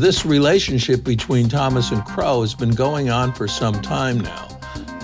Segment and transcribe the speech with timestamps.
[0.00, 4.48] this relationship between Thomas and Crow has been going on for some time now,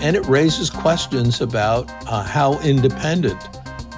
[0.01, 3.39] and it raises questions about uh, how independent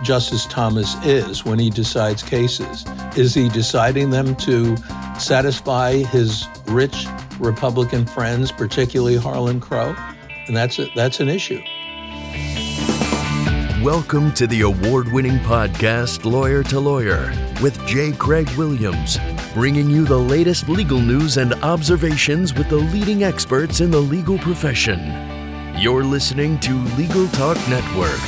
[0.03, 2.85] Justice Thomas is when he decides cases.
[3.15, 4.75] Is he deciding them to
[5.17, 7.05] satisfy his rich
[7.39, 9.95] Republican friends, particularly Harlan Crow?
[10.47, 11.61] And that's a, that's an issue.
[13.81, 17.31] Welcome to the award winning podcast, Lawyer to Lawyer,
[17.61, 18.11] with J.
[18.11, 19.17] Craig Williams,
[19.53, 24.37] bringing you the latest legal news and observations with the leading experts in the legal
[24.37, 24.99] profession.
[25.75, 28.19] You're listening to Legal Talk Network.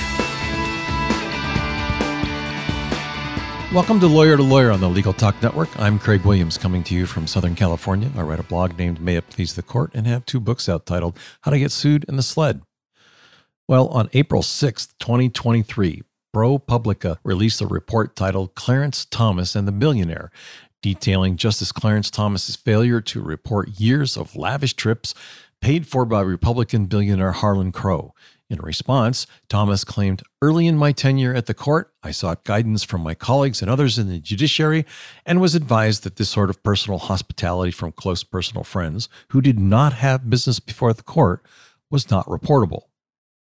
[3.72, 5.70] Welcome to Lawyer to Lawyer on the Legal Talk Network.
[5.80, 8.10] I'm Craig Williams coming to you from Southern California.
[8.16, 10.88] I write a blog named May It Please the Court and have two books out
[10.88, 12.62] titled How to Get Sued and the Sled.
[13.68, 16.02] Well, on April 6th, 2023,
[16.36, 20.32] ProPublica released a report titled Clarence Thomas and the Billionaire,
[20.82, 25.14] detailing Justice Clarence Thomas's failure to report years of lavish trips
[25.62, 28.14] paid for by Republican billionaire Harlan Crow.
[28.50, 33.00] In response, Thomas claimed, Early in my tenure at the court, I sought guidance from
[33.00, 34.86] my colleagues and others in the judiciary
[35.26, 39.58] and was advised that this sort of personal hospitality from close personal friends who did
[39.58, 41.46] not have business before the court
[41.90, 42.84] was not reportable.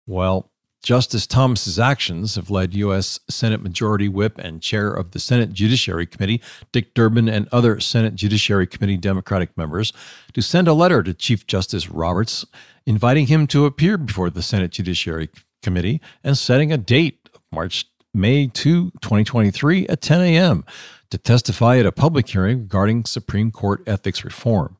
[0.06, 0.52] Well,
[0.84, 3.20] Justice Thomas's actions have led U.S.
[3.30, 8.16] Senate Majority Whip and Chair of the Senate Judiciary Committee, Dick Durbin, and other Senate
[8.16, 9.94] Judiciary Committee Democratic members
[10.34, 12.46] to send a letter to Chief Justice Roberts
[12.86, 15.30] inviting him to appear before the Senate Judiciary
[15.62, 20.66] Committee and setting a date of March May 2, 2023 at 10 a.m.
[21.12, 24.78] to testify at a public hearing regarding Supreme Court ethics reform.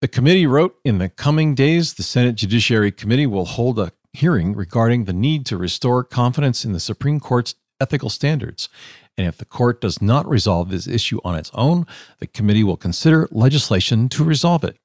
[0.00, 4.54] The committee wrote In the coming days, the Senate Judiciary Committee will hold a hearing
[4.54, 8.68] regarding the need to restore confidence in the Supreme Court's ethical standards.
[9.16, 11.86] And if the court does not resolve this issue on its own,
[12.18, 14.78] the committee will consider legislation to resolve it.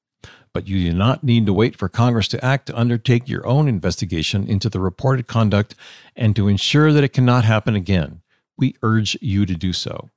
[0.54, 3.68] But you do not need to wait for Congress to act to undertake your own
[3.68, 5.76] investigation into the reported conduct
[6.16, 8.22] and to ensure that it cannot happen again.
[8.58, 10.10] We urge you to do so.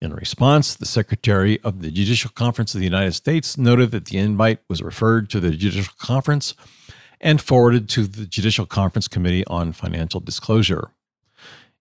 [0.00, 4.18] In response, the Secretary of the Judicial Conference of the United States noted that the
[4.18, 6.54] invite was referred to the Judicial Conference
[7.22, 10.90] and forwarded to the Judicial Conference Committee on Financial Disclosure.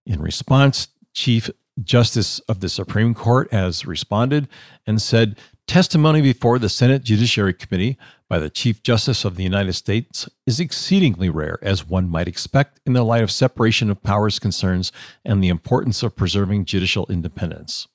[0.06, 1.50] In response, Chief
[1.84, 4.48] Justice of the Supreme Court has responded
[4.86, 5.38] and said
[5.68, 7.98] testimony before the Senate Judiciary Committee
[8.28, 12.80] by the Chief Justice of the United States is exceedingly rare, as one might expect
[12.86, 14.92] in the light of separation of powers concerns
[15.26, 17.88] and the importance of preserving judicial independence,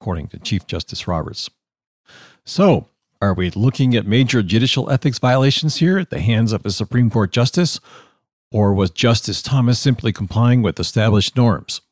[0.00, 1.50] according to Chief Justice Roberts.
[2.44, 2.88] So,
[3.22, 7.08] are we looking at major judicial ethics violations here at the hands of a Supreme
[7.08, 7.78] Court justice?
[8.50, 11.82] Or was Justice Thomas simply complying with established norms?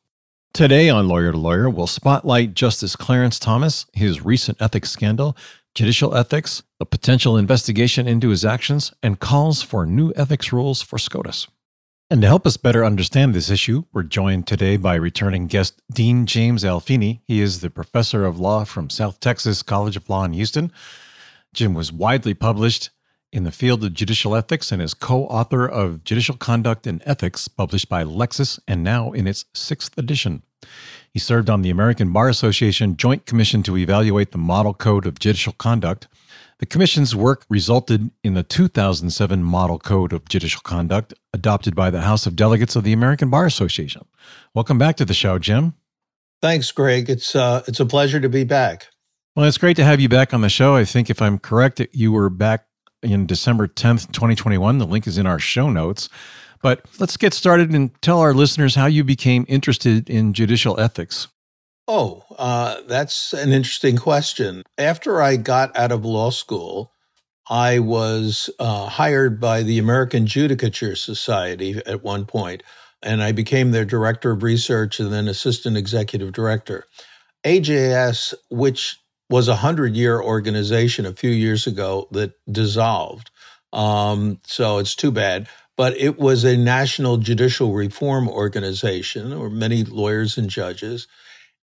[0.53, 5.37] Today on Lawyer to Lawyer, we'll spotlight Justice Clarence Thomas, his recent ethics scandal,
[5.73, 10.99] judicial ethics, the potential investigation into his actions, and calls for new ethics rules for
[10.99, 11.47] SCOTUS.
[12.09, 16.25] And to help us better understand this issue, we're joined today by returning guest Dean
[16.25, 17.21] James Alfini.
[17.25, 20.73] He is the professor of law from South Texas College of Law in Houston.
[21.53, 22.91] Jim was widely published
[23.33, 27.47] in the field of judicial ethics and is co author of Judicial Conduct and Ethics,
[27.47, 30.43] published by Lexis and now in its sixth edition.
[31.11, 35.19] He served on the American Bar Association Joint Commission to evaluate the Model Code of
[35.19, 36.07] Judicial Conduct.
[36.59, 42.01] The Commission's work resulted in the 2007 Model Code of Judicial Conduct, adopted by the
[42.01, 44.05] House of Delegates of the American Bar Association.
[44.53, 45.73] Welcome back to the show, Jim.
[46.41, 47.09] Thanks, Greg.
[47.09, 48.87] It's uh, it's a pleasure to be back.
[49.35, 50.75] Well, it's great to have you back on the show.
[50.75, 52.65] I think if I'm correct, you were back
[53.01, 54.77] in December 10th, 2021.
[54.77, 56.09] The link is in our show notes.
[56.61, 61.27] But let's get started and tell our listeners how you became interested in judicial ethics.
[61.87, 64.63] Oh, uh, that's an interesting question.
[64.77, 66.91] After I got out of law school,
[67.49, 72.63] I was uh, hired by the American Judicature Society at one point,
[73.01, 76.85] and I became their director of research and then assistant executive director.
[77.43, 79.00] AJS, which
[79.31, 83.31] was a hundred year organization a few years ago that dissolved.
[83.73, 85.47] Um, so it's too bad.
[85.77, 89.39] But it was a national judicial reform organization.
[89.39, 91.07] Were many lawyers and judges.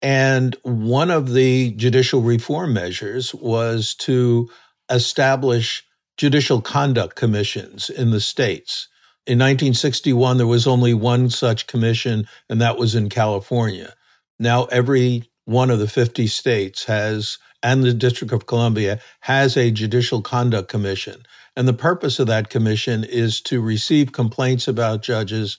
[0.02, 4.48] And one of the judicial reform measures was to
[4.90, 5.84] establish
[6.16, 8.88] judicial conduct commissions in the states.
[9.26, 13.94] In 1961, there was only one such commission, and that was in California.
[14.38, 19.70] Now, every one of the 50 states has and the District of Columbia has a
[19.70, 21.22] judicial conduct commission.
[21.56, 25.58] And the purpose of that commission is to receive complaints about judges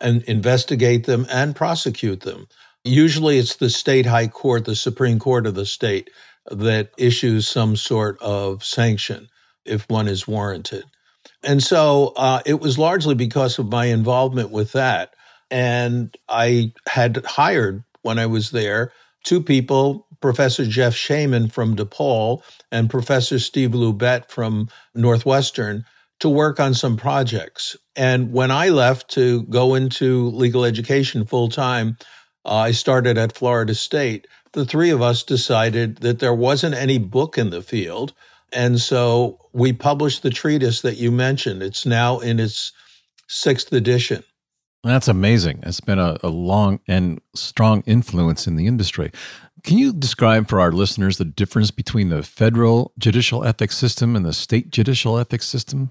[0.00, 2.46] and investigate them and prosecute them.
[2.84, 6.10] Usually it's the state high court, the Supreme Court of the state,
[6.50, 9.28] that issues some sort of sanction
[9.64, 10.84] if one is warranted.
[11.44, 15.14] And so uh, it was largely because of my involvement with that.
[15.50, 18.92] And I had hired when I was there
[19.22, 25.84] two people, Professor Jeff Shaman from DePaul and Professor Steve Lubet from Northwestern,
[26.20, 27.76] to work on some projects.
[27.96, 31.96] And when I left to go into legal education full time,
[32.44, 34.28] uh, I started at Florida State.
[34.52, 38.12] The three of us decided that there wasn't any book in the field.
[38.52, 41.62] And so we published the treatise that you mentioned.
[41.62, 42.72] It's now in its
[43.28, 44.22] sixth edition.
[44.84, 45.60] That's amazing.
[45.62, 49.12] It's been a, a, long and strong influence in the industry.
[49.62, 54.26] Can you describe for our listeners the difference between the federal judicial ethics system and
[54.26, 55.90] the state judicial ethics system?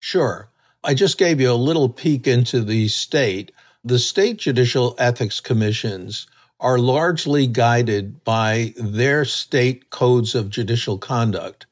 [0.00, 0.50] Sure.
[0.84, 3.52] I just gave you a little peek into the state.
[3.84, 6.26] The state judicial ethics commissions
[6.60, 11.64] are largely guided by their state codes of judicial conduct,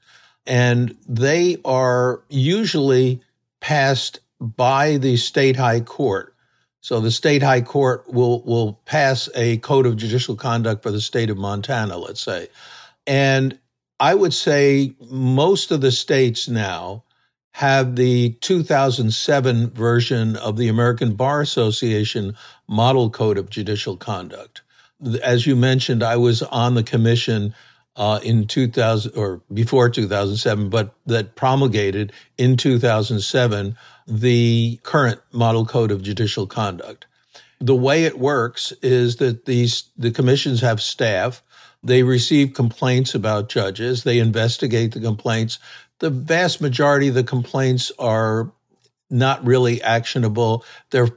[0.47, 3.21] and they are usually
[3.61, 6.34] passed by the state high court
[6.85, 11.01] so the state high court will will pass a code of judicial conduct for the
[11.01, 12.49] state of Montana, let's say.
[13.07, 13.59] And
[14.01, 17.03] I would say most of the states now
[17.53, 22.37] have the 2007 version of the American Bar Association
[22.69, 24.61] Model Code of Judicial Conduct.
[25.23, 27.55] As you mentioned, I was on the commission
[27.97, 33.75] uh, in 2000 or before 2007, but that promulgated in 2007
[34.07, 37.07] the current model code of judicial conduct.
[37.61, 41.43] The way it works is that these the commissions have staff.
[41.83, 44.05] They receive complaints about judges.
[44.05, 45.59] They investigate the complaints.
[46.01, 48.51] The vast majority of the complaints are
[49.11, 50.65] not really actionable.
[50.91, 51.09] They're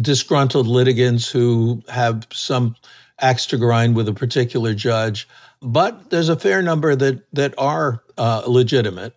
[0.00, 2.76] disgruntled litigants who have some
[3.20, 5.28] axe to grind with a particular judge.
[5.60, 9.14] But there's a fair number that that are uh, legitimate.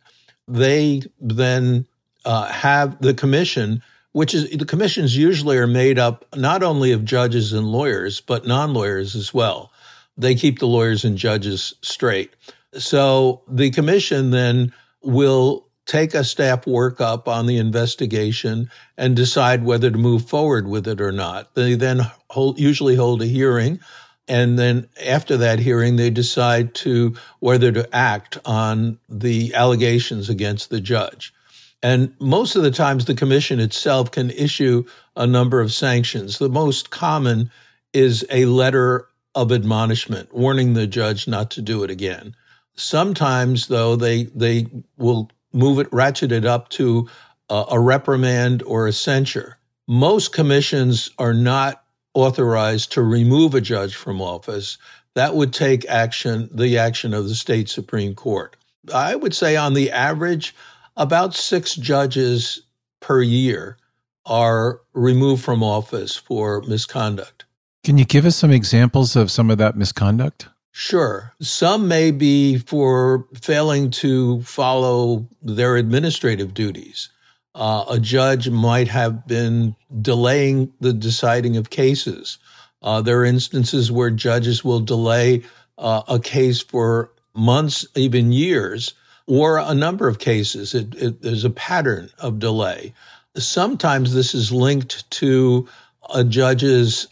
[0.48, 1.88] They then
[2.25, 3.81] uh, have the commission,
[4.12, 8.48] which is the commissions usually are made up not only of judges and lawyers, but
[8.48, 9.72] non lawyers as well.
[10.18, 12.33] They keep the lawyers and judges straight.
[12.74, 19.92] So the commission then will take a staff workup on the investigation and decide whether
[19.92, 21.54] to move forward with it or not.
[21.54, 23.80] They then hold, usually hold a hearing.
[24.27, 30.72] And then after that hearing, they decide to whether to act on the allegations against
[30.72, 31.34] the judge.
[31.83, 34.86] And most of the times, the commission itself can issue
[35.16, 36.39] a number of sanctions.
[36.39, 37.51] The most common
[37.94, 42.36] is a letter of admonishment, warning the judge not to do it again.
[42.75, 44.68] Sometimes, though, they they
[44.98, 47.10] will move it, ratchet it up to
[47.50, 49.57] a, a reprimand or a censure.
[49.88, 51.83] Most commissions are not
[52.13, 54.77] authorized to remove a judge from office.
[55.13, 58.56] That would take action, the action of the state Supreme Court.
[58.94, 60.56] I would say, on the average,
[60.95, 62.62] about six judges
[63.00, 63.77] per year
[64.25, 67.45] are removed from office for misconduct.
[67.83, 70.47] Can you give us some examples of some of that misconduct?
[70.71, 71.31] Sure.
[71.39, 77.09] Some may be for failing to follow their administrative duties.
[77.53, 82.39] Uh, a judge might have been delaying the deciding of cases.
[82.81, 85.44] Uh, there are instances where judges will delay
[85.77, 88.93] uh, a case for months, even years,
[89.27, 90.74] or a number of cases.
[90.74, 92.94] It, it, there's a pattern of delay.
[93.36, 95.67] Sometimes this is linked to
[96.13, 97.08] a judge's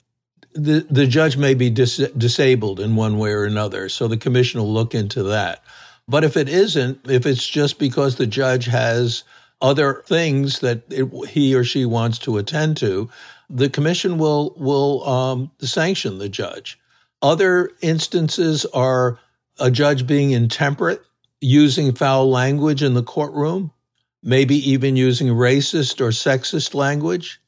[0.53, 4.59] the, the judge may be dis- disabled in one way or another, so the commission
[4.59, 5.63] will look into that.
[6.07, 9.23] But if it isn't, if it's just because the judge has
[9.61, 13.09] other things that it, he or she wants to attend to,
[13.49, 16.79] the commission will will um, sanction the judge.
[17.21, 19.17] Other instances are
[19.59, 21.01] a judge being intemperate
[21.43, 23.71] using foul language in the courtroom,
[24.23, 27.41] maybe even using racist or sexist language.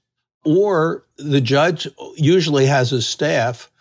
[0.44, 3.72] Or the judge usually has a staff,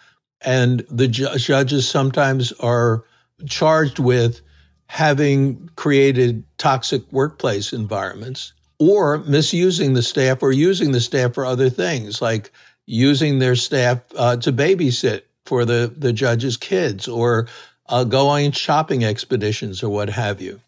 [0.41, 3.05] and the ju- judges sometimes are
[3.47, 4.41] charged with
[4.87, 11.71] having created toxic workplace environments or misusing the staff or using the staff for other
[11.71, 12.53] things like
[12.87, 17.49] using their staff uh, to babysit for the, the judge's kids or
[17.87, 20.61] uh, go on shopping expeditions or what have you.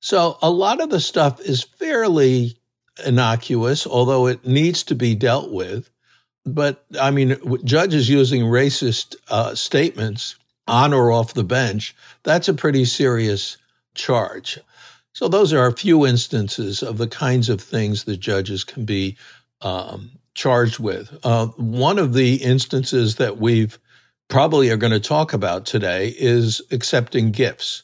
[0.00, 2.56] So a lot of the stuff is fairly
[3.04, 5.90] innocuous, although it needs to be dealt with.
[6.44, 12.54] But I mean, judges using racist uh, statements on or off the bench, that's a
[12.54, 13.56] pretty serious
[13.94, 14.58] charge.
[15.12, 19.16] So those are a few instances of the kinds of things that judges can be
[19.62, 21.18] um, charged with.
[21.24, 23.78] Uh, one of the instances that we've
[24.28, 27.82] probably are going to talk about today is accepting gifts.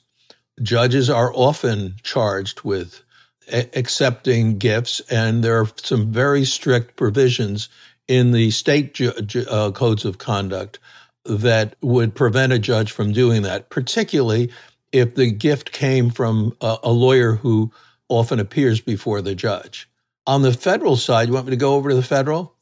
[0.63, 3.03] Judges are often charged with
[3.51, 7.69] a- accepting gifts, and there are some very strict provisions
[8.07, 10.79] in the state ju- ju- uh, codes of conduct
[11.25, 14.53] that would prevent a judge from doing that, particularly
[14.93, 17.73] if the gift came from a, a lawyer who
[18.09, 19.89] often appears before the judge.
[20.27, 22.55] On the federal side, you want me to go over to the federal?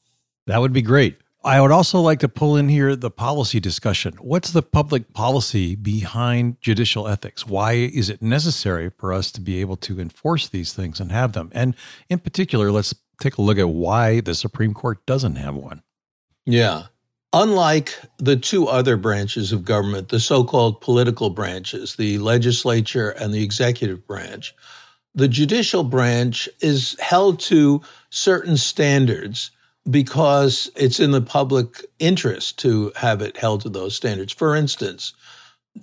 [0.46, 1.18] That would be great.
[1.44, 4.14] I would also like to pull in here the policy discussion.
[4.20, 7.46] What's the public policy behind judicial ethics?
[7.46, 11.32] Why is it necessary for us to be able to enforce these things and have
[11.32, 11.50] them?
[11.52, 11.74] And
[12.08, 15.82] in particular, let's take a look at why the Supreme Court doesn't have one.
[16.46, 16.84] Yeah.
[17.32, 23.34] Unlike the two other branches of government, the so called political branches, the legislature and
[23.34, 24.54] the executive branch,
[25.14, 29.50] the judicial branch is held to certain standards
[29.90, 34.32] because it's in the public interest to have it held to those standards.
[34.32, 35.12] For instance,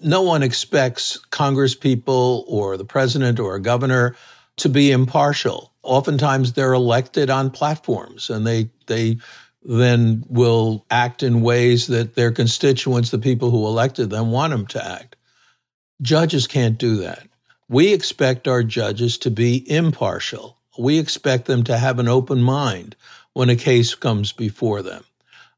[0.02, 4.16] no one expects Congress people or the president or a governor
[4.58, 5.74] to be impartial.
[5.84, 9.18] Oftentimes they're elected on platforms and they, they
[9.64, 14.68] then will act in ways that their constituents, the people who elected them, want them
[14.68, 15.16] to act.
[16.02, 17.28] Judges can't do that.
[17.68, 20.58] We expect our judges to be impartial.
[20.78, 22.96] We expect them to have an open mind
[23.34, 25.04] when a case comes before them.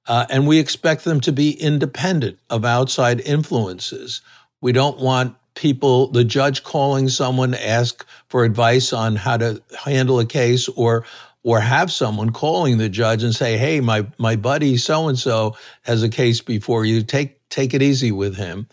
[0.08, 4.22] Uh, and we expect them to be independent of outside influences.
[4.60, 9.62] We don't want people, the judge calling someone to ask for advice on how to
[9.86, 11.06] handle a case or
[11.44, 15.56] or have someone calling the judge and say, "Hey, my my buddy so and so
[15.84, 17.01] has a case before you.
[17.04, 18.68] Take take it easy with him."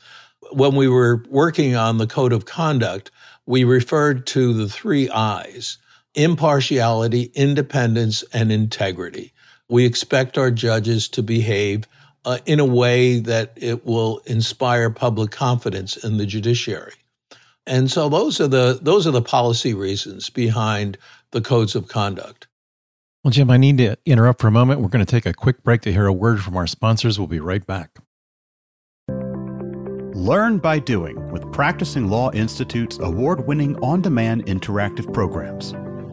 [0.52, 3.10] When we were working on the code of conduct,
[3.46, 5.78] we referred to the three I's:
[6.14, 9.32] impartiality, independence, and integrity.
[9.68, 11.84] We expect our judges to behave
[12.24, 16.94] uh, in a way that it will inspire public confidence in the judiciary.
[17.66, 20.96] And so those are the those are the policy reasons behind
[21.32, 22.48] the codes of conduct.
[23.22, 24.80] Well, Jim, I need to interrupt for a moment.
[24.80, 27.18] We're going to take a quick break to hear a word from our sponsors.
[27.18, 27.98] We'll be right back.
[30.14, 35.74] Learn by doing with Practicing Law Institute's award winning on demand interactive programs.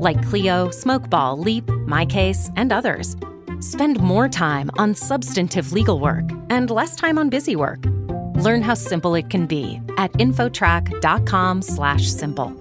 [0.00, 3.14] like Clio, Smokeball, Leap, MyCase, and others.
[3.60, 7.84] Spend more time on substantive legal work and less time on busy work.
[8.36, 12.56] Learn how simple it can be at infotrack.com/simple.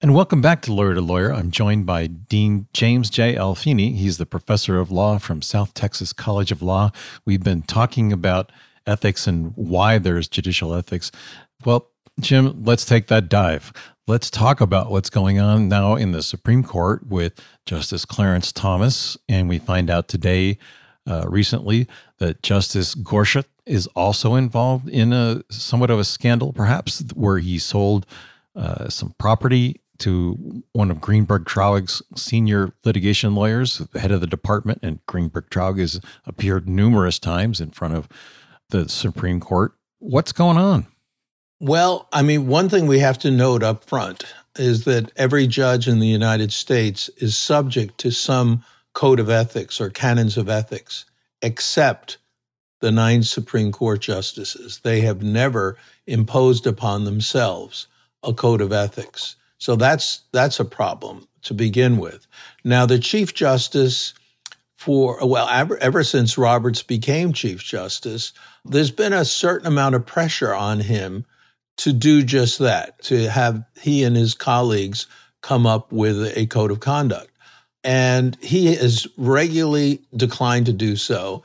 [0.00, 1.34] And welcome back to Lawyer to Lawyer.
[1.34, 3.34] I'm joined by Dean James J.
[3.34, 3.96] Alfini.
[3.96, 6.92] He's the professor of law from South Texas College of Law.
[7.24, 8.52] We've been talking about
[8.86, 11.10] ethics and why there's judicial ethics.
[11.64, 11.88] Well,
[12.20, 13.72] Jim, let's take that dive.
[14.06, 19.16] Let's talk about what's going on now in the Supreme Court with Justice Clarence Thomas.
[19.28, 20.58] And we find out today,
[21.06, 21.86] uh, recently,
[22.18, 27.58] that Justice Gorsuch is also involved in a somewhat of a scandal, perhaps, where he
[27.58, 28.06] sold
[28.56, 34.26] uh, some property to one of Greenberg Traurig's senior litigation lawyers, the head of the
[34.26, 34.80] department.
[34.82, 38.08] And Greenberg Traurig has appeared numerous times in front of
[38.70, 39.74] the Supreme Court.
[39.98, 40.86] What's going on?
[41.60, 44.24] Well, I mean, one thing we have to note up front
[44.56, 49.80] is that every judge in the United States is subject to some code of ethics
[49.80, 51.04] or canons of ethics,
[51.42, 52.18] except
[52.80, 54.80] the nine Supreme Court justices.
[54.84, 57.88] They have never imposed upon themselves
[58.22, 59.34] a code of ethics.
[59.58, 62.28] So that's that's a problem to begin with.
[62.62, 64.14] Now, the Chief Justice
[64.76, 68.32] for well ever, ever since Roberts became Chief Justice,
[68.64, 71.24] there's been a certain amount of pressure on him
[71.78, 75.06] to do just that, to have he and his colleagues
[75.42, 77.30] come up with a code of conduct.
[77.84, 81.42] And he has regularly declined to do so,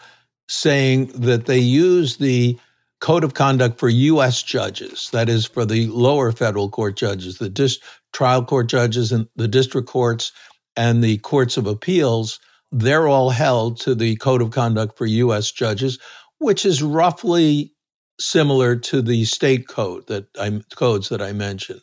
[0.50, 2.58] saying that they use the
[3.00, 4.42] code of conduct for U.S.
[4.42, 7.80] judges, that is, for the lower federal court judges, the dis-
[8.14, 10.32] trial court judges, and the district courts,
[10.76, 12.40] and the courts of appeals.
[12.72, 15.52] They're all held to the code of conduct for U.S.
[15.52, 16.00] judges,
[16.40, 17.73] which is roughly
[18.20, 21.82] similar to the state code that I codes that I mentioned,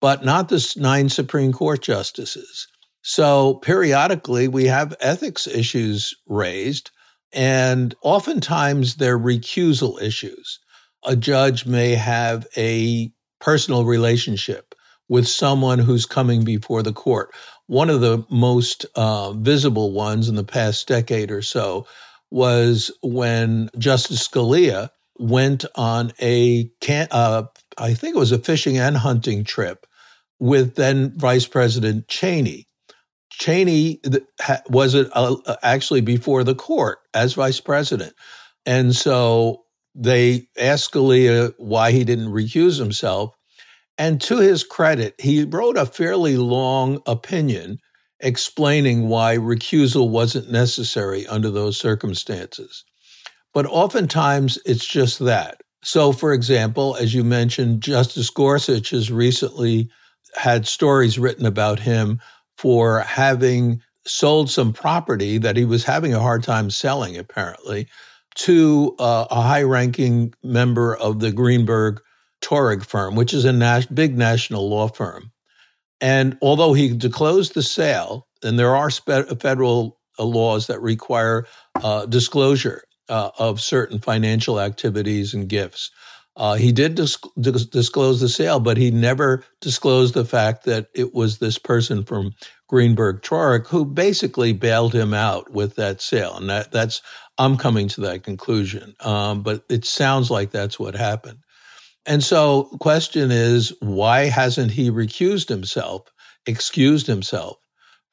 [0.00, 2.68] but not the nine Supreme Court justices.
[3.02, 6.90] So periodically we have ethics issues raised
[7.32, 10.58] and oftentimes they're recusal issues.
[11.04, 14.74] A judge may have a personal relationship
[15.08, 17.32] with someone who's coming before the court.
[17.66, 21.86] One of the most uh, visible ones in the past decade or so
[22.30, 27.44] was when Justice Scalia went on a can, uh,
[27.78, 29.86] I think it was a fishing and hunting trip
[30.38, 32.66] with then Vice President Cheney.
[33.30, 34.00] Cheney
[34.70, 35.08] was it
[35.62, 38.14] actually before the court as vice president.
[38.64, 43.34] And so they asked Scalia why he didn't recuse himself.
[43.98, 47.78] And to his credit, he wrote a fairly long opinion
[48.20, 52.84] explaining why recusal wasn't necessary under those circumstances.
[53.56, 55.62] But oftentimes it's just that.
[55.82, 59.88] So, for example, as you mentioned, Justice Gorsuch has recently
[60.34, 62.20] had stories written about him
[62.58, 67.88] for having sold some property that he was having a hard time selling, apparently,
[68.34, 72.02] to uh, a high ranking member of the Greenberg
[72.42, 75.32] Traurig firm, which is a nas- big national law firm.
[76.02, 81.46] And although he disclosed the sale, and there are spe- federal uh, laws that require
[81.76, 85.90] uh, disclosure uh, of certain financial activities and gifts,
[86.36, 90.88] uh, he did dis- dis- disclose the sale, but he never disclosed the fact that
[90.94, 92.32] it was this person from
[92.68, 96.36] Greenberg Traurig who basically bailed him out with that sale.
[96.36, 97.00] And that, that's,
[97.38, 98.94] I'm coming to that conclusion.
[99.00, 101.38] Um, but it sounds like that's what happened.
[102.04, 106.02] And so question is, why hasn't he recused himself,
[106.46, 107.58] excused himself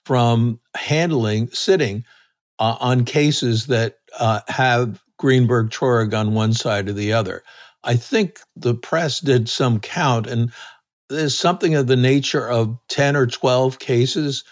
[0.06, 2.06] from handling, sitting
[2.58, 7.44] uh, on cases that uh, have Greenberg Traurig on one side or the other?
[7.84, 10.52] I think the press did some count, and
[11.10, 14.44] there's something of the nature of 10 or 12 cases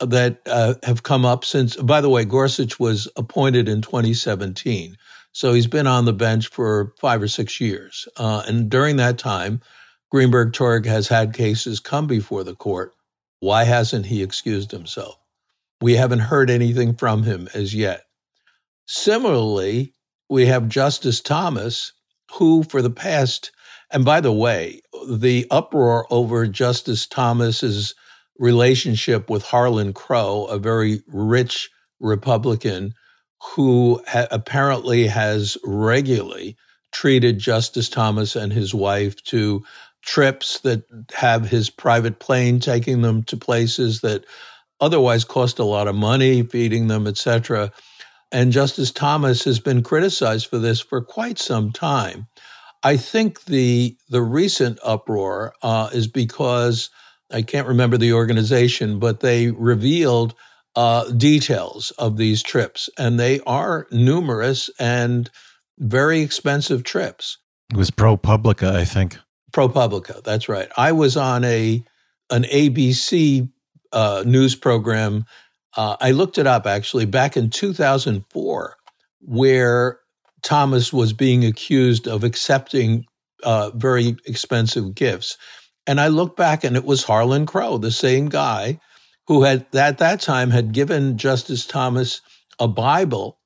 [0.00, 1.76] that uh, have come up since.
[1.76, 4.96] By the way, Gorsuch was appointed in 2017.
[5.32, 8.08] So he's been on the bench for five or six years.
[8.16, 9.60] Uh, and during that time,
[10.10, 12.94] Greenberg Traurig has had cases come before the court.
[13.40, 15.18] Why hasn't he excused himself?
[15.82, 18.05] We haven't heard anything from him as yet.
[18.86, 19.94] Similarly,
[20.28, 21.92] we have Justice Thomas,
[22.32, 23.50] who for the past,
[23.90, 27.94] and by the way, the uproar over Justice Thomas's
[28.38, 31.70] relationship with Harlan Crow, a very rich
[32.00, 32.94] Republican
[33.54, 36.56] who ha- apparently has regularly
[36.92, 39.64] treated Justice Thomas and his wife to
[40.02, 44.24] trips that have his private plane taking them to places that
[44.80, 47.72] otherwise cost a lot of money, feeding them, etc.
[48.36, 52.26] And Justice Thomas has been criticized for this for quite some time.
[52.82, 56.90] I think the the recent uproar uh, is because
[57.32, 60.34] I can't remember the organization, but they revealed
[60.74, 65.30] uh, details of these trips, and they are numerous and
[65.78, 67.38] very expensive trips.
[67.72, 69.16] It was ProPublica, I think.
[69.52, 70.68] ProPublica, that's right.
[70.76, 71.82] I was on a
[72.28, 73.50] an ABC
[73.92, 75.24] uh, news program
[75.76, 78.76] uh, I looked it up actually back in 2004,
[79.20, 79.98] where
[80.42, 83.04] Thomas was being accused of accepting
[83.42, 85.36] uh, very expensive gifts.
[85.86, 88.80] And I looked back and it was Harlan Crow, the same guy
[89.26, 92.20] who had at that time had given Justice Thomas
[92.58, 93.38] a Bible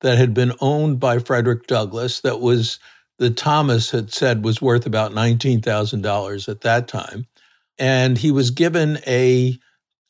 [0.00, 2.78] that had been owned by Frederick Douglass that was
[3.18, 7.26] that Thomas had said was worth about $19,000 at that time.
[7.78, 9.58] And he was given a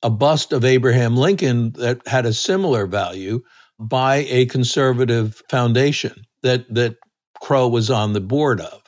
[0.02, 3.42] a bust of Abraham Lincoln that had a similar value
[3.78, 6.96] by a conservative foundation that that
[7.40, 8.82] Crow was on the board of.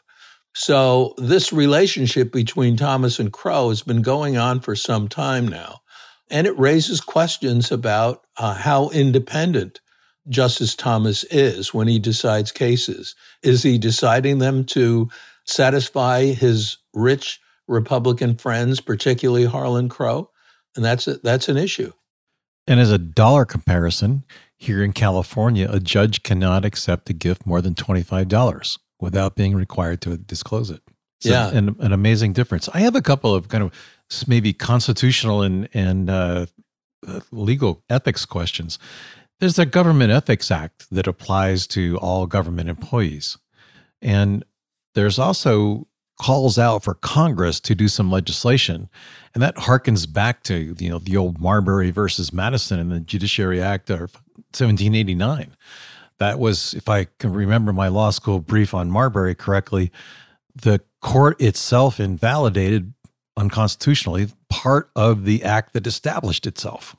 [0.54, 5.80] So this relationship between Thomas and Crow has been going on for some time now,
[6.28, 9.80] and it raises questions about uh, how independent
[10.28, 13.14] Justice Thomas is when he decides cases.
[13.42, 15.08] Is he deciding them to
[15.44, 20.29] satisfy his rich Republican friends, particularly Harlan Crow?
[20.76, 21.92] And that's a, that's an issue.
[22.66, 24.24] And as a dollar comparison,
[24.56, 29.34] here in California, a judge cannot accept a gift more than twenty five dollars without
[29.34, 30.82] being required to disclose it.
[31.20, 32.68] So yeah, an, an amazing difference.
[32.72, 33.72] I have a couple of kind of
[34.26, 36.46] maybe constitutional and and uh,
[37.06, 38.78] uh, legal ethics questions.
[39.40, 43.38] There's a Government Ethics Act that applies to all government employees,
[44.02, 44.44] and
[44.94, 45.88] there's also
[46.20, 48.90] calls out for Congress to do some legislation,
[49.32, 53.62] and that harkens back to you know the old Marbury versus Madison and the Judiciary
[53.62, 54.12] Act of
[54.52, 55.56] 1789.
[56.18, 59.90] That was, if I can remember my law school brief on Marbury correctly,
[60.54, 62.92] the court itself invalidated
[63.38, 66.94] unconstitutionally part of the act that established itself.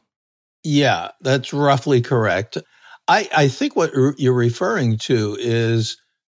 [0.64, 2.58] Yeah, that's roughly correct.
[3.08, 5.98] I, I think what you're referring to is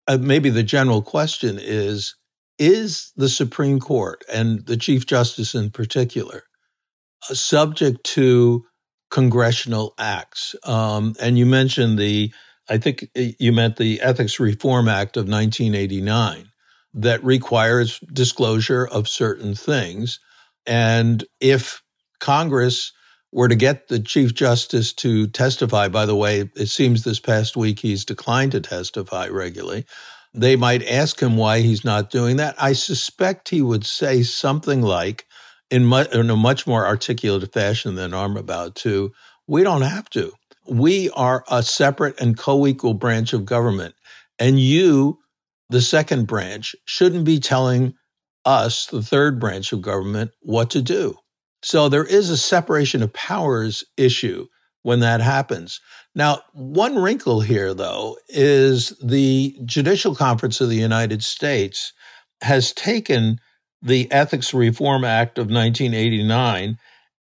[0.09, 2.15] uh, maybe the general question is
[2.59, 6.43] is the Supreme Court and the Chief Justice in particular
[7.29, 8.63] uh, subject to
[9.09, 10.55] congressional acts?
[10.63, 12.33] Um, and you mentioned the,
[12.69, 16.49] I think you meant the Ethics Reform Act of 1989
[16.95, 20.19] that requires disclosure of certain things.
[20.65, 21.81] And if
[22.19, 22.93] Congress
[23.31, 27.57] were to get the Chief Justice to testify, by the way, it seems this past
[27.57, 29.85] week he's declined to testify regularly.
[30.33, 32.55] They might ask him why he's not doing that.
[32.57, 35.25] I suspect he would say something like,
[35.69, 39.13] in, mu- in a much more articulate fashion than I'm about to,
[39.47, 40.33] we don't have to.
[40.67, 43.95] We are a separate and co equal branch of government.
[44.39, 45.19] And you,
[45.69, 47.95] the second branch, shouldn't be telling
[48.45, 51.15] us, the third branch of government, what to do.
[51.61, 54.47] So there is a separation of powers issue
[54.83, 55.81] when that happens.
[56.13, 61.91] Now, one wrinkle here, though, is the Judicial Conference of the United States
[62.41, 63.39] has taken
[63.81, 66.77] the Ethics Reform Act of 1989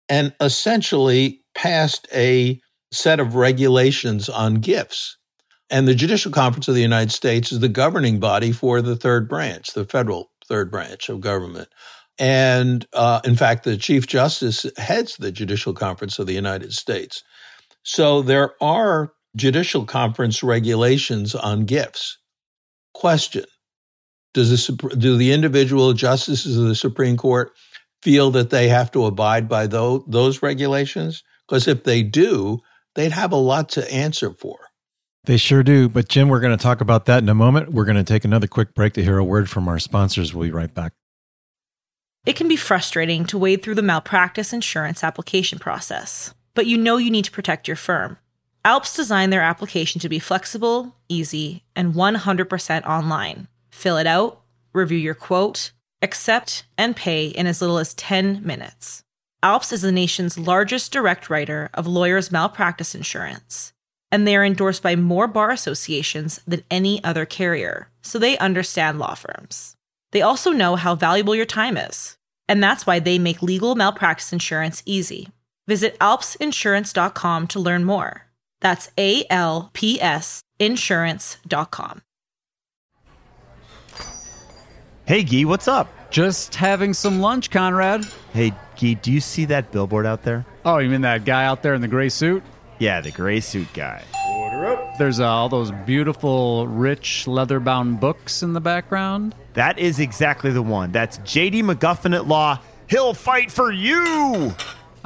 [0.09, 2.59] and essentially passed a
[2.91, 5.17] set of regulations on gifts.
[5.69, 9.27] And the Judicial Conference of the United States is the governing body for the third
[9.27, 11.67] branch, the federal third branch of government.
[12.19, 17.21] And uh, in fact, the Chief Justice heads the Judicial Conference of the United States.
[17.87, 22.17] So there are Judicial Conference regulations on gifts.
[22.93, 23.45] Question
[24.33, 27.53] Does the, do the individual justices of the Supreme Court
[28.03, 31.23] feel that they have to abide by those, those regulations?
[31.47, 32.59] Because if they do,
[32.95, 34.57] they'd have a lot to answer for.
[35.23, 35.87] They sure do.
[35.87, 37.71] But, Jim, we're going to talk about that in a moment.
[37.71, 40.33] We're going to take another quick break to hear a word from our sponsors.
[40.33, 40.91] We'll be right back.
[42.25, 46.97] It can be frustrating to wade through the malpractice insurance application process, but you know
[46.97, 48.17] you need to protect your firm.
[48.65, 53.47] Alps designed their application to be flexible, easy, and 100% online.
[53.69, 54.41] Fill it out,
[54.73, 59.03] review your quote, accept, and pay in as little as 10 minutes.
[59.43, 63.71] Alps is the nation's largest direct writer of lawyers' malpractice insurance,
[64.11, 68.97] and they are endorsed by more bar associations than any other carrier, so they understand
[68.97, 69.75] law firms.
[70.11, 72.17] They also know how valuable your time is
[72.47, 75.29] and that's why they make legal malpractice insurance easy.
[75.67, 78.27] Visit alpsinsurance.com to learn more.
[78.61, 82.01] That's A L P S insurance.com.
[85.05, 85.89] Hey, Gee, what's up?
[86.09, 88.05] Just having some lunch, Conrad.
[88.33, 90.45] Hey, Gee, do you see that billboard out there?
[90.65, 92.43] Oh, you mean that guy out there in the gray suit?
[92.79, 94.03] Yeah, the gray suit guy.
[94.29, 94.97] Order up.
[94.97, 99.33] There's uh, all those beautiful, rich, leather bound books in the background.
[99.53, 100.91] That is exactly the one.
[100.91, 102.59] That's JD McGuffin at Law.
[102.89, 104.53] He'll fight for you.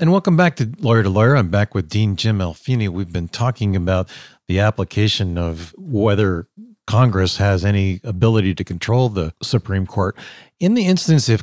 [0.00, 1.36] And welcome back to Lawyer to Lawyer.
[1.36, 2.88] I'm back with Dean Jim Alfini.
[2.88, 4.08] We've been talking about
[4.46, 6.48] the application of whether
[6.86, 10.16] Congress has any ability to control the Supreme Court.
[10.60, 11.42] In the instance, if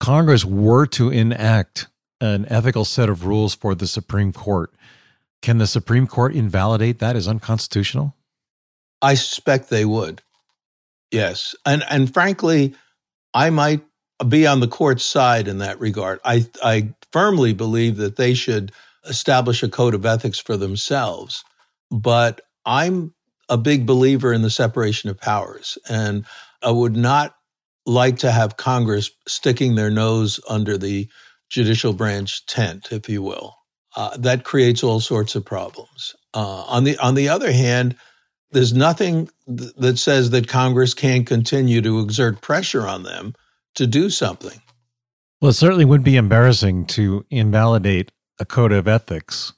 [0.00, 1.88] Congress were to enact
[2.20, 4.72] an ethical set of rules for the Supreme Court.
[5.40, 8.16] Can the Supreme Court invalidate that as unconstitutional?
[9.00, 10.22] I suspect they would.
[11.10, 11.54] Yes.
[11.64, 12.74] And and frankly,
[13.32, 13.82] I might
[14.26, 16.20] be on the court's side in that regard.
[16.24, 18.72] I I firmly believe that they should
[19.04, 21.44] establish a code of ethics for themselves.
[21.90, 23.14] But I'm
[23.48, 26.26] a big believer in the separation of powers and
[26.62, 27.34] I would not
[27.86, 31.08] like to have Congress sticking their nose under the
[31.48, 33.56] judicial branch tent, if you will.
[33.96, 36.14] Uh, that creates all sorts of problems.
[36.34, 37.96] Uh, on the on the other hand,
[38.50, 43.34] there's nothing th- that says that Congress can't continue to exert pressure on them
[43.78, 44.60] to do something.
[45.40, 48.10] Well, it certainly would be embarrassing to invalidate
[48.40, 49.52] a code of ethics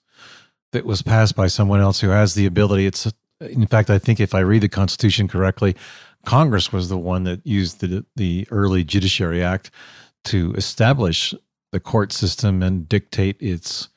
[0.72, 2.86] that was passed by someone else who has the ability.
[2.86, 5.74] It's, in fact, I think if I read the Constitution correctly,
[6.26, 9.70] Congress was the one that used the the early Judiciary Act
[10.24, 11.32] to establish
[11.72, 13.88] the court system and dictate its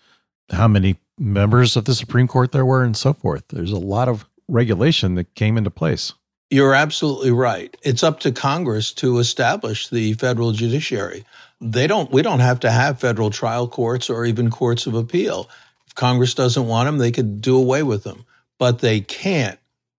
[0.51, 3.43] how many members of the Supreme Court there were and so forth.
[3.49, 6.13] There's a lot of regulation that came into place.
[6.53, 7.75] You're absolutely right.
[7.81, 11.25] It's up to Congress to establish the federal judiciary.
[11.59, 15.49] They don't we don't have to have federal trial courts or even courts of appeal.
[15.87, 18.23] If Congress doesn't want them, they could do away with them.
[18.59, 19.57] But they can't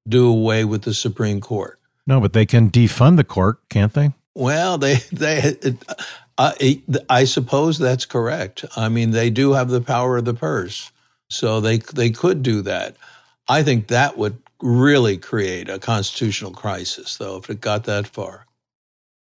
[0.09, 1.81] do away with the Supreme Court.
[2.07, 4.13] No, but they can defund the court, can't they?
[4.37, 5.57] Well, they they
[6.39, 6.53] uh,
[7.11, 8.65] I suppose that's correct.
[8.77, 10.93] I mean, they do have the power of the purse,
[11.29, 12.95] so they they could do that.
[13.49, 18.47] I think that would really create a constitutional crisis, though, if it got that far.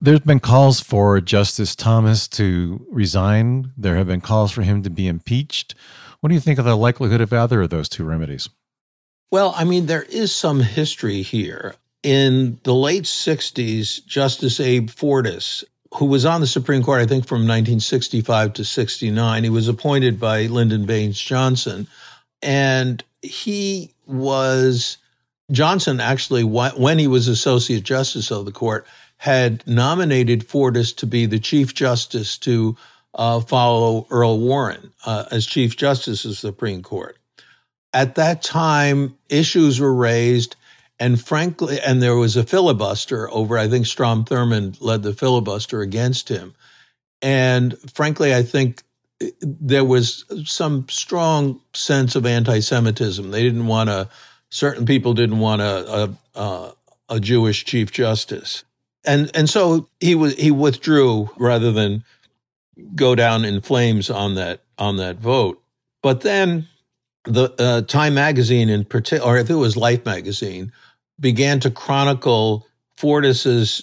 [0.00, 3.72] There's been calls for Justice Thomas to resign.
[3.76, 5.74] There have been calls for him to be impeached.
[6.20, 8.48] What do you think of the likelihood of either of those two remedies?
[9.30, 11.74] Well, I mean, there is some history here.
[12.04, 17.26] In the late 60s, Justice Abe Fortas, who was on the Supreme Court, I think
[17.26, 21.88] from 1965 to 69, he was appointed by Lyndon Baines Johnson.
[22.42, 24.98] And he was,
[25.50, 28.86] Johnson actually, when he was Associate Justice of the court,
[29.18, 32.76] had nominated Fortas to be the Chief Justice to
[33.14, 37.16] uh, follow Earl Warren uh, as Chief Justice of the Supreme Court.
[37.92, 40.56] At that time, issues were raised
[41.00, 45.80] and frankly, and there was a filibuster over, I think Strom Thurmond led the filibuster
[45.80, 46.54] against him.
[47.20, 48.82] And frankly, I think
[49.40, 53.30] there was some strong sense of anti Semitism.
[53.30, 54.08] They didn't want to,
[54.54, 56.72] certain people didn't want a, a,
[57.08, 58.62] a, Jewish chief justice.
[59.04, 62.04] And, and so he was, he withdrew rather than
[62.94, 65.60] go down in flames on that, on that vote.
[66.02, 66.68] But then
[67.24, 70.70] the uh, Time magazine in particular, or if it was Life magazine,
[71.18, 72.64] began to chronicle
[72.96, 73.82] Fortas's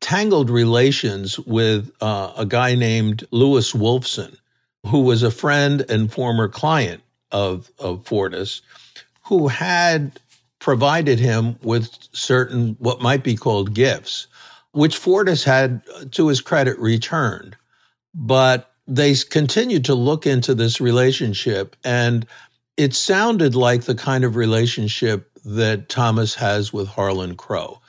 [0.00, 4.36] tangled relations with uh, a guy named Louis Wolfson,
[4.86, 8.60] who was a friend and former client of, of Fortas,
[9.28, 10.18] who had
[10.58, 14.26] provided him with certain what might be called gifts,
[14.72, 17.56] which Fortas had, to his credit, returned.
[18.14, 22.26] But they continued to look into this relationship, and
[22.76, 27.80] it sounded like the kind of relationship that Thomas has with Harlan Crow.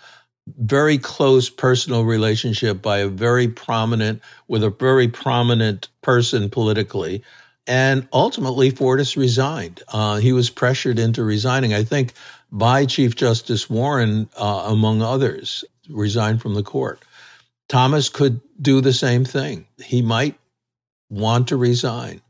[0.58, 7.24] Very close personal relationship by a very prominent, with a very prominent person politically.
[7.70, 9.84] And ultimately, Fortas resigned.
[9.90, 12.14] Uh, he was pressured into resigning, I think,
[12.52, 17.06] by Chief Justice Warren, uh, among others, resigned from the court.
[17.68, 19.68] Thomas could do the same thing.
[19.84, 20.36] He might
[21.12, 22.22] want to resign.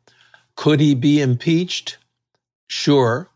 [0.58, 1.98] Could he be impeached?
[2.68, 3.30] Sure.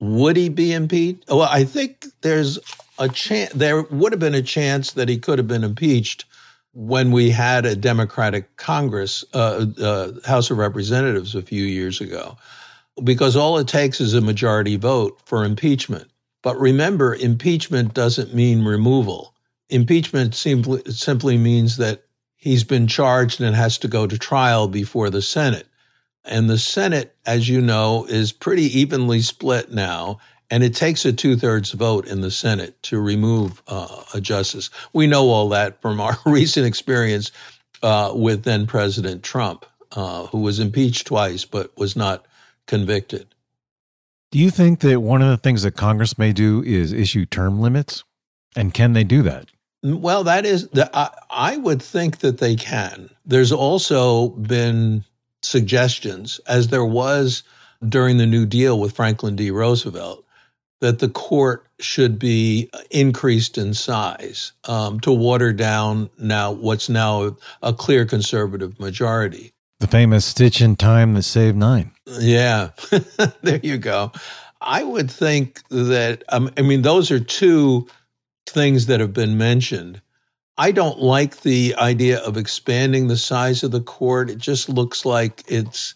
[0.00, 1.22] Would he be impeached?
[1.28, 2.58] Well, I think there's
[2.98, 6.24] a chance, there would have been a chance that he could have been impeached
[6.78, 12.36] when we had a Democratic Congress, uh, uh, House of Representatives a few years ago,
[13.02, 16.08] because all it takes is a majority vote for impeachment.
[16.40, 19.34] But remember, impeachment doesn't mean removal.
[19.68, 22.04] Impeachment simply, simply means that
[22.36, 25.66] he's been charged and has to go to trial before the Senate.
[26.24, 30.20] And the Senate, as you know, is pretty evenly split now.
[30.50, 34.70] And it takes a two thirds vote in the Senate to remove uh, a justice.
[34.92, 37.30] We know all that from our recent experience
[37.82, 42.26] uh, with then President Trump, uh, who was impeached twice but was not
[42.66, 43.26] convicted.
[44.30, 47.60] Do you think that one of the things that Congress may do is issue term
[47.60, 48.04] limits?
[48.56, 49.48] And can they do that?
[49.82, 53.10] Well, that is, I, I would think that they can.
[53.24, 55.04] There's also been
[55.42, 57.42] suggestions, as there was
[57.88, 59.50] during the New Deal with Franklin D.
[59.50, 60.24] Roosevelt,
[60.80, 67.36] that the court should be increased in size um, to water down now what's now
[67.62, 69.52] a clear conservative majority.
[69.80, 71.92] The famous stitch in time that saved nine.
[72.06, 72.70] Yeah,
[73.42, 74.12] there you go.
[74.60, 77.86] I would think that, um, I mean, those are two
[78.46, 80.00] things that have been mentioned
[80.58, 84.28] I don't like the idea of expanding the size of the court.
[84.28, 85.94] It just looks like it's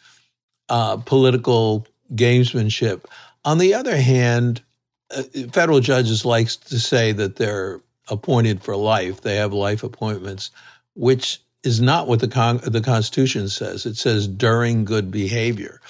[0.68, 3.04] uh, political gamesmanship.
[3.44, 4.62] On the other hand,
[5.52, 9.20] federal judges like to say that they're appointed for life.
[9.20, 10.50] They have life appointments,
[10.94, 13.86] which is not what the con- the Constitution says.
[13.86, 15.80] It says during good behavior.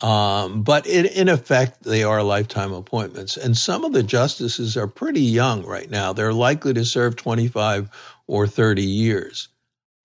[0.00, 3.36] Um, but in, in effect, they are lifetime appointments.
[3.36, 6.12] And some of the justices are pretty young right now.
[6.14, 7.90] They're likely to serve 25
[8.26, 9.48] or 30 years.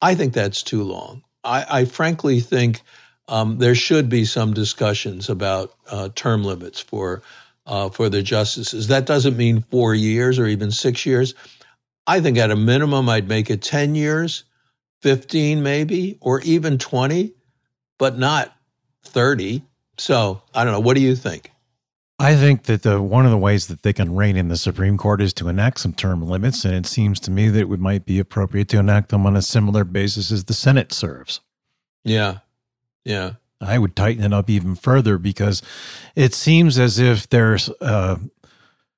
[0.02, 1.24] I think that's too long.
[1.46, 2.82] I, I frankly think
[3.30, 7.22] um, there should be some discussions about uh, term limits for
[7.66, 8.88] uh, for the justices.
[8.88, 11.34] That doesn't mean four years or even six years.
[12.08, 14.44] I think at a minimum, I'd make it 10 years,
[15.02, 17.34] 15 maybe, or even 20,
[17.98, 18.56] but not
[19.04, 19.64] 30.
[19.98, 20.80] So I don't know.
[20.80, 21.52] What do you think?
[22.18, 24.98] I think that the one of the ways that they can rein in the Supreme
[24.98, 28.06] Court is to enact some term limits, and it seems to me that it might
[28.06, 31.42] be appropriate to enact them on a similar basis as the Senate serves.
[32.06, 32.40] Yeah,
[33.04, 33.34] yeah.
[33.62, 35.62] I would tighten it up even further because
[36.16, 38.18] it seems as if there's uh,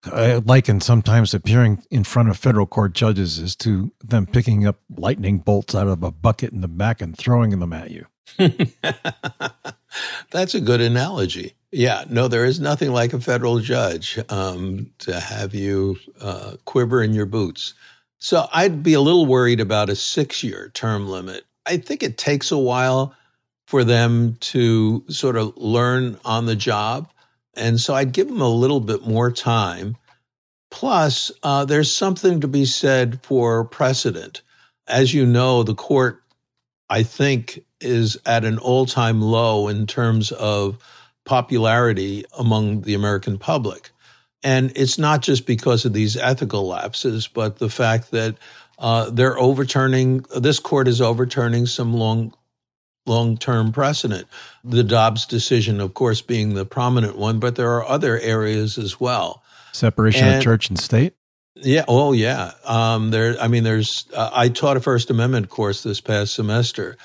[0.05, 4.79] I liken sometimes appearing in front of federal court judges is to them picking up
[4.95, 8.05] lightning bolts out of a bucket in the back and throwing them at you.
[10.31, 11.53] That's a good analogy.
[11.71, 17.01] Yeah, no, there is nothing like a federal judge um, to have you uh, quiver
[17.01, 17.73] in your boots.
[18.19, 21.45] So I'd be a little worried about a six year term limit.
[21.65, 23.13] I think it takes a while
[23.67, 27.11] for them to sort of learn on the job.
[27.53, 29.97] And so I'd give them a little bit more time.
[30.71, 34.41] Plus, uh, there's something to be said for precedent.
[34.87, 36.23] As you know, the court,
[36.89, 40.77] I think, is at an all time low in terms of
[41.25, 43.91] popularity among the American public.
[44.43, 48.37] And it's not just because of these ethical lapses, but the fact that
[48.79, 52.33] uh, they're overturning, this court is overturning some long
[53.07, 54.27] long term precedent.
[54.63, 58.99] The Dobbs decision, of course, being the prominent one, but there are other areas as
[58.99, 59.43] well.
[59.73, 61.13] Separation and, of church and state?
[61.55, 61.85] Yeah.
[61.87, 62.51] Oh, yeah.
[62.65, 66.97] Um, there, I mean, there's, uh, I taught a First Amendment course this past semester.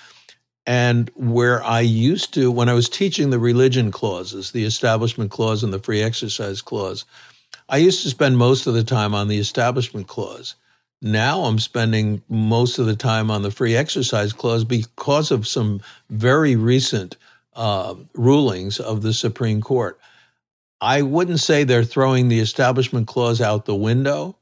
[0.64, 5.64] And where I used to, when I was teaching the religion clauses, the Establishment Clause
[5.64, 7.04] and the Free Exercise Clause,
[7.68, 10.54] I used to spend most of the time on the Establishment Clause.
[11.04, 15.80] Now I'm spending most of the time on the free exercise clause because of some
[16.10, 17.16] very recent
[17.54, 19.98] uh, rulings of the Supreme Court.
[20.80, 24.36] I wouldn't say they're throwing the establishment clause out the window,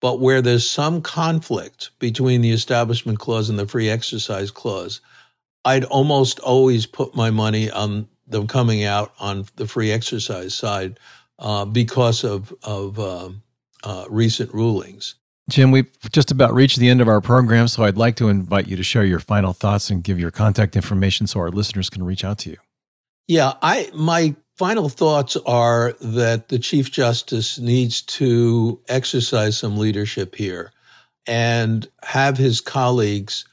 [0.00, 5.00] but where there's some conflict between the establishment clause and the free exercise clause,
[5.64, 10.98] I'd almost always put my money on them coming out on the free exercise side
[11.38, 13.30] uh, because of of uh,
[13.84, 15.14] uh, recent rulings.
[15.48, 18.68] Jim, we've just about reached the end of our program, so I'd like to invite
[18.68, 22.04] you to share your final thoughts and give your contact information so our listeners can
[22.04, 22.56] reach out to you.
[23.26, 30.34] Yeah, I my final thoughts are that the Chief Justice needs to exercise some leadership
[30.34, 30.72] here
[31.26, 33.44] and have his colleagues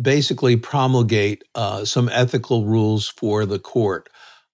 [0.00, 4.08] basically promulgate uh, some ethical rules for the court,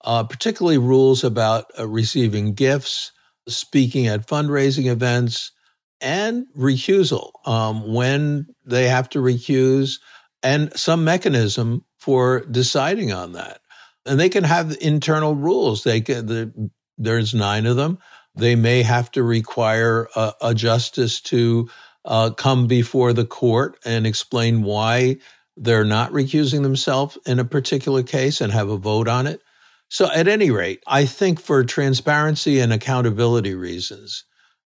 [0.04, 3.12] uh, particularly rules about uh, receiving gifts,
[3.48, 5.52] speaking at fundraising events,
[6.00, 10.00] and recusal um, when they have to recuse,
[10.42, 13.60] and some mechanism for deciding on that.
[14.06, 15.84] And they can have internal rules.
[15.84, 16.26] They can.
[16.26, 17.98] The, there's nine of them.
[18.34, 21.68] They may have to require a, a justice to
[22.04, 25.18] uh, come before the court and explain why
[25.56, 29.42] they're not recusing themselves in a particular case and have a vote on it.
[29.88, 34.24] So, at any rate, I think for transparency and accountability reasons,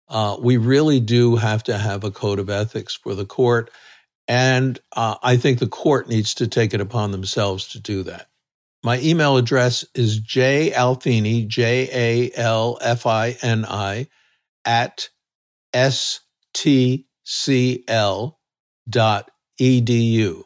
[0.09, 3.71] uh, we really do have to have a code of ethics for the court.
[4.27, 8.27] And uh, I think the court needs to take it upon themselves to do that.
[8.83, 14.07] My email address is jalfini, J A L F I N I,
[14.65, 15.09] at
[15.73, 17.05] stcl
[18.89, 20.43] dot edu.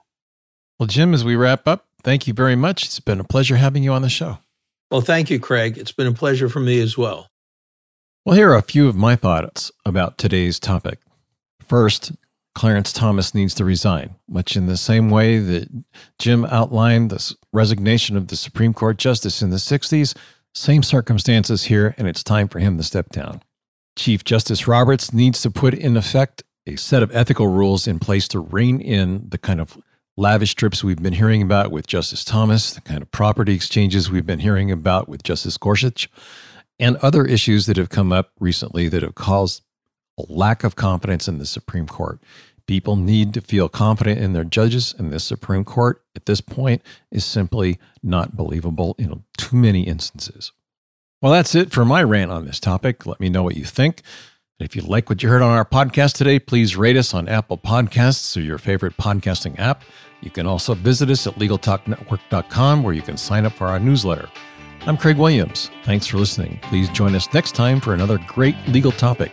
[0.79, 2.85] Well, Jim, as we wrap up, thank you very much.
[2.85, 4.37] It's been a pleasure having you on the show.
[4.91, 5.77] Well, thank you, Craig.
[5.77, 7.29] It's been a pleasure for me as well.
[8.27, 10.99] Well, here are a few of my thoughts about today's topic.
[11.65, 12.11] First,
[12.55, 15.69] Clarence Thomas needs to resign, much in the same way that
[16.19, 20.13] Jim outlined the resignation of the Supreme Court justice in the 60s.
[20.53, 23.43] Same circumstances here, and it's time for him to step down.
[23.95, 28.27] Chief Justice Roberts needs to put in effect a set of ethical rules in place
[28.27, 29.77] to rein in the kind of
[30.17, 34.25] lavish trips we've been hearing about with Justice Thomas, the kind of property exchanges we've
[34.25, 36.09] been hearing about with Justice Gorsuch,
[36.79, 39.63] and other issues that have come up recently that have caused
[40.17, 42.19] a lack of confidence in the Supreme Court.
[42.67, 46.81] People need to feel confident in their judges, and the Supreme Court at this point
[47.11, 50.51] is simply not believable in too many instances.
[51.21, 53.05] Well, that's it for my rant on this topic.
[53.05, 54.01] Let me know what you think.
[54.59, 57.57] If you like what you heard on our podcast today, please rate us on Apple
[57.57, 59.83] Podcasts or your favorite podcasting app.
[60.21, 64.29] You can also visit us at LegalTalkNetwork.com where you can sign up for our newsletter.
[64.85, 65.69] I'm Craig Williams.
[65.83, 66.59] Thanks for listening.
[66.63, 69.31] Please join us next time for another great legal topic.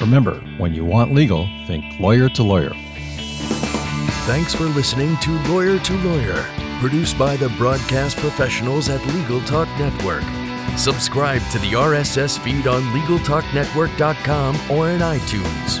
[0.00, 2.72] Remember, when you want legal, think lawyer to lawyer.
[4.26, 6.44] Thanks for listening to Lawyer to Lawyer.
[6.80, 10.24] Produced by the broadcast professionals at Legal Talk Network.
[10.76, 15.80] Subscribe to the RSS feed on LegalTalkNetwork.com or in iTunes.